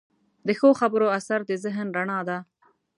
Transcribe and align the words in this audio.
د 0.47 0.49
ښو 0.59 0.69
خبرو 0.79 1.07
اثر 1.19 1.39
د 1.49 1.51
ذهن 1.63 1.87
رڼا 1.97 2.19
ده. 2.29 2.37